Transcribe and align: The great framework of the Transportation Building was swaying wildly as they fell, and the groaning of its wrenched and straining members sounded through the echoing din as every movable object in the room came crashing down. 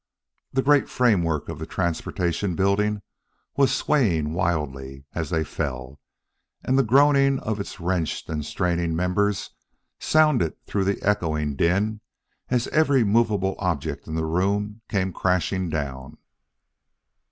The 0.51 0.63
great 0.63 0.89
framework 0.89 1.47
of 1.47 1.59
the 1.59 1.67
Transportation 1.67 2.55
Building 2.55 3.03
was 3.55 3.71
swaying 3.71 4.33
wildly 4.33 5.05
as 5.13 5.29
they 5.29 5.43
fell, 5.43 5.99
and 6.63 6.75
the 6.75 6.81
groaning 6.81 7.37
of 7.41 7.59
its 7.59 7.79
wrenched 7.79 8.27
and 8.27 8.43
straining 8.43 8.95
members 8.95 9.51
sounded 9.99 10.55
through 10.65 10.85
the 10.85 10.99
echoing 11.03 11.55
din 11.55 12.01
as 12.49 12.67
every 12.69 13.03
movable 13.03 13.53
object 13.59 14.07
in 14.07 14.15
the 14.15 14.25
room 14.25 14.81
came 14.89 15.13
crashing 15.13 15.69
down. 15.69 16.17